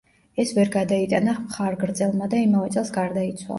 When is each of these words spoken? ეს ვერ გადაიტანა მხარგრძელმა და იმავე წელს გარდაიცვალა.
ეს 0.43 0.53
ვერ 0.59 0.71
გადაიტანა 0.75 1.35
მხარგრძელმა 1.43 2.31
და 2.35 2.43
იმავე 2.49 2.75
წელს 2.79 2.93
გარდაიცვალა. 2.99 3.47